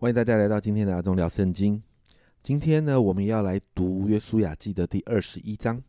[0.00, 1.82] 欢迎大家来到今天的阿忠聊圣经。
[2.40, 5.82] 今天呢，我们要来读约书亚记的第二十一章。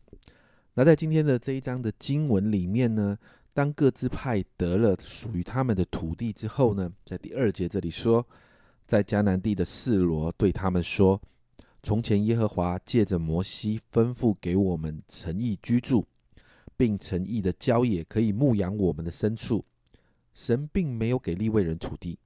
[0.74, 3.16] 那在今天的这一章的经文里面呢，
[3.54, 8.26] 当各支派得了属于他们的土地之后呢，在第二节这里说，
[8.84, 11.22] 在迦南地的示罗对他们说
[11.80, 16.04] ：“从前耶和华借着摩西吩咐给我们诚意居住，
[16.76, 19.64] 并诚意的郊野可以牧养我们的牲畜。
[20.34, 22.18] 神并没有给利未人土地。”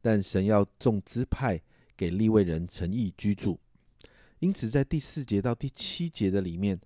[0.00, 1.60] 但神要众支派
[1.96, 3.58] 给立位人诚意居住，
[4.38, 6.80] 因此在第四节到第七节的里面，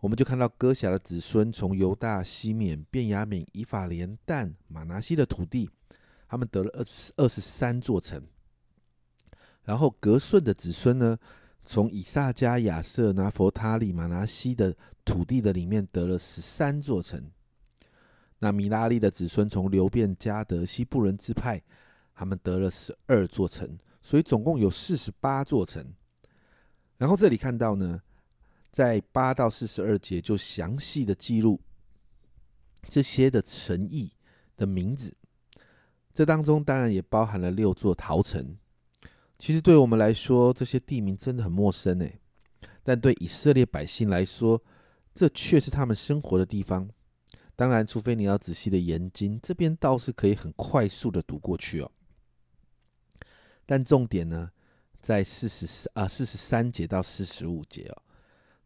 [0.00, 5.70] 我们就看到哥辖的子孙从犹大、西缅、便雅悯、以法莲、但、马拿西的土地，
[6.28, 8.22] 他们得了二十二十三座城。
[9.64, 11.18] 然后格顺的子孙呢，
[11.64, 17.30] 从以撒加、亚瑟、拿佛他利、马拿西的土地的里面得了十三座城。
[18.40, 21.62] 那米拉利的子孙从流变、加德、西布伦支派。
[22.18, 25.94] 他们得了十二座城，所以总共有四十八座城。
[26.96, 28.02] 然后这里看到呢，
[28.72, 31.60] 在八到四十二节就详细的记录
[32.88, 34.10] 这些的城邑
[34.56, 35.16] 的名字。
[36.12, 38.58] 这当中当然也包含了六座陶城。
[39.38, 42.18] 其实对我们来说，这些地名真的很陌生诶，
[42.82, 44.60] 但对以色列百姓来说，
[45.14, 46.90] 这却是他们生活的地方。
[47.54, 51.92] 当然，除非你要仔细的研究，这边倒是可以很快速的读过去哦。
[53.70, 54.50] 但重点呢，
[54.98, 58.02] 在四十四啊四十三节到四十五节哦，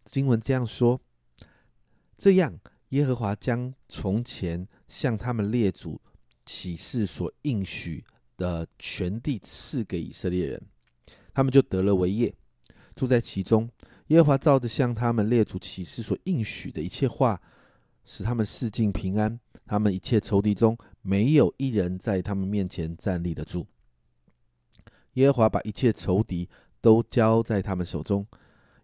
[0.04, 1.00] 经文这样说：
[2.16, 2.56] 这样，
[2.90, 6.00] 耶和华将从前向他们列祖
[6.46, 8.04] 启示所应许
[8.36, 10.62] 的全地赐给以色列人，
[11.34, 12.32] 他们就得了为业，
[12.94, 13.68] 住在其中。
[14.06, 17.42] 耶和华照着向他们列祖启示所应许的一切话，
[18.04, 23.66] 使他们四境平安，他们一切仇敌中没有一人在他们面前站立得住。
[25.14, 26.48] 耶和华把一切仇敌
[26.80, 28.26] 都交在他们手中。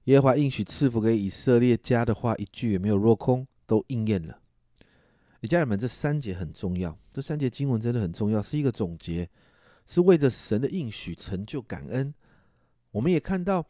[0.04, 4.40] 耶和华应许赐福给以色列家的话，一句也没有落空，都应验了。
[5.42, 9.28] 家人们，这三节很重要，这三节经文真的很重要，是一个总结，
[9.86, 12.12] 是为着神的应许成就感恩。
[12.90, 13.64] 我们也看到，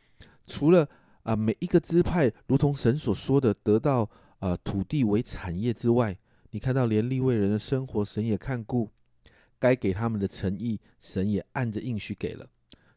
[0.47, 0.89] 除了
[1.25, 6.17] 啊每一个支派如同神所说的得到啊土地为产业之外，
[6.53, 8.89] 你看到连利未人的生活，神也看顾。
[9.59, 12.47] 该给他们的诚意，神也按着应许给了，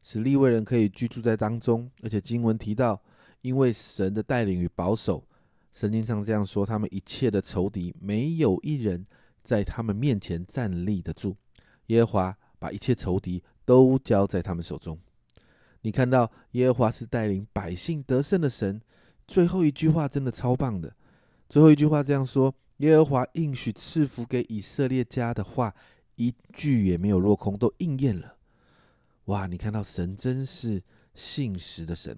[0.03, 1.89] 使利未人可以居住在当中。
[2.03, 3.01] 而且经文提到，
[3.41, 5.27] 因为神的带领与保守，
[5.71, 9.05] 圣经上这样说：他们一切的仇敌，没有一人
[9.43, 11.35] 在他们面前站立得住。
[11.87, 14.97] 耶和华把一切仇敌都交在他们手中。
[15.81, 18.79] 你看到耶和华是带领百姓得胜的神。
[19.27, 20.93] 最后一句话真的超棒的，
[21.49, 25.73] 最后一句话这样说：耶和华应许赐福给以色列家的话。
[26.15, 28.37] 一句也没有落空，都应验了。
[29.25, 29.45] 哇！
[29.47, 30.83] 你看到神真是
[31.13, 32.17] 信实的神。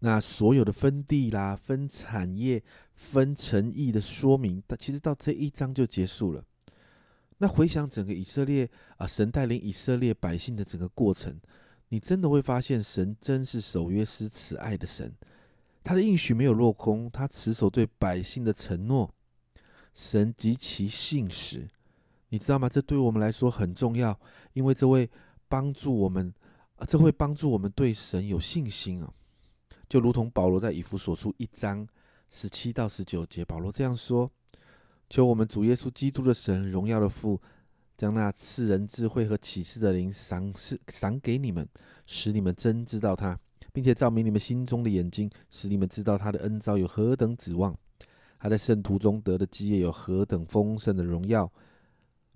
[0.00, 2.62] 那所有的分地啦、分产业、
[2.94, 6.44] 分诚意的说明，其实到这一章就结束了。
[7.38, 11.40] 那回想整个以色列啊，神带领以色列百姓的整个过程，
[11.88, 15.12] 你真的会发现，神真是守约施慈爱的神。
[15.82, 19.14] 他的应许没有落空，他持守对百姓的承诺，
[19.94, 21.68] 神极其信实。
[22.34, 22.68] 你知道吗？
[22.68, 24.18] 这对我们来说很重要，
[24.54, 25.08] 因为这会
[25.46, 26.34] 帮助我们，
[26.88, 29.08] 这会帮助我们对神有信心啊。
[29.88, 31.86] 就如同保罗在以弗所书一章
[32.32, 34.28] 十七到十九节，保罗这样说
[35.08, 37.40] ：“求我们主耶稣基督的神，荣耀的父，
[37.96, 41.68] 将那赐人智慧和启示的灵赏赐赏给你们，
[42.04, 43.38] 使你们真知道他，
[43.72, 47.78] 并且照明你们心中的眼睛，使你们知道他的恩招有何等指望，
[48.40, 51.48] 他在圣徒中得的基业有何等丰盛的荣耀。”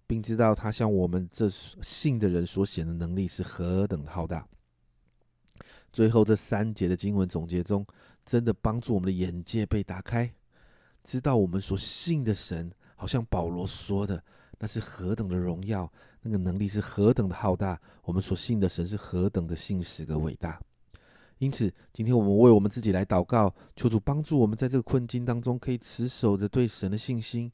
[0.09, 4.49] 并知道他向我们这信的人所显的能力是何等浩大。
[5.93, 7.87] 最后这三节的经文总结中，
[8.25, 10.33] 真的帮助我们的眼界被打开，
[11.05, 14.23] 知道我们所信的神，好像保罗说的，
[14.59, 15.93] 那是何等的荣耀，
[16.23, 20.59] 那个能力是何等的浩大，我们所信的神是何等的信实和伟大。
[21.37, 27.53] 因此，今天我们为我们自己来祷告，求主帮助我们在这个困境当中，可以持守着对神的信心。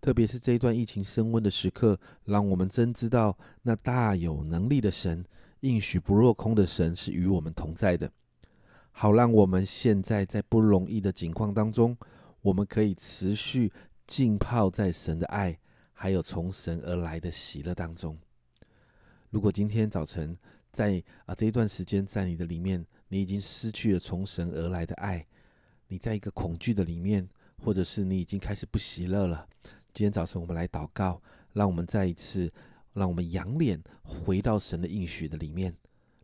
[0.00, 5.24] 特别是这一段疫情升温的时刻，让我们真知道那大有能力的神，
[5.60, 8.10] 应许不落空的神是与我们同在的。
[8.92, 11.96] 好，让我们现在在不容易的境况当中，
[12.40, 13.70] 我们可以持续
[14.06, 15.58] 浸泡在神的爱，
[15.92, 18.18] 还有从神而来的喜乐当中。
[19.28, 20.36] 如果今天早晨
[20.72, 25.26] 在啊这一段时间在你的里面，你已经失去了从神而来的爱，
[25.88, 27.28] 你在一个恐惧的里面，
[27.62, 29.46] 或者是你已经开始不喜乐了。
[29.92, 31.20] 今天早晨我们来祷告，
[31.52, 32.50] 让我们再一次
[32.92, 35.74] 让我们仰脸回到神的应许的里面，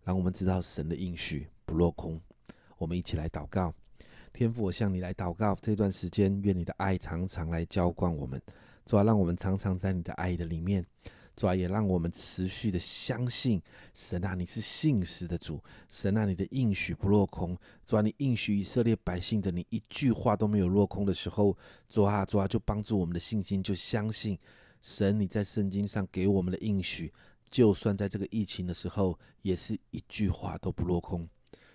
[0.04, 2.20] 让我们知道神的应许不落空。
[2.78, 3.74] 我们一起来祷告，
[4.32, 5.56] 天父，我向你来祷告。
[5.60, 8.40] 这段时间，愿你的爱常常来浇灌我们，
[8.84, 10.86] 主啊，让我们常常在你的爱的里面。
[11.36, 13.60] 主啊，也让我们持续的相信
[13.92, 17.54] 神啊，你是信实的主，神啊，你的应许不落空。
[17.84, 21.54] 主啊，你应许以色列百姓的，你一句话都没有落空的时候，
[21.88, 24.38] 主啊，主啊，就帮助我们的信心，就相信
[24.80, 27.12] 神你在圣经上给我们的应许，
[27.50, 31.28] 就算在这个疫情的时候，也是一句话都不落空。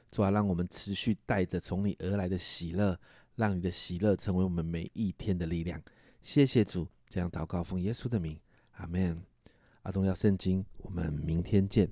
[0.10, 3.00] 主啊，让我们持续带着从你而来的喜乐，
[3.36, 5.80] 让你的喜乐成为我们每一天的力量。
[6.20, 8.40] 谢谢主，这样祷告奉耶稣的名，
[8.72, 9.31] 阿门。
[9.84, 11.90] 阿忠要圣经，我们明天见。